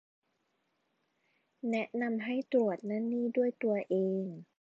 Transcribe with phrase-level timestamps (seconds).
[1.71, 4.25] แนะนำให้ตรวจนั่นนี่ด้วยตัวเอง